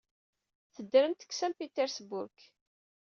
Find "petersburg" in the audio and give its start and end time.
1.59-2.35